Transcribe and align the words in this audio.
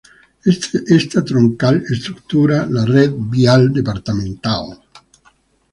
Esta 0.97 1.21
Troncal 1.31 1.77
estructura 1.97 2.59
la 2.77 2.87
red 2.91 3.13
vial 3.35 3.69
departamental. 3.79 4.75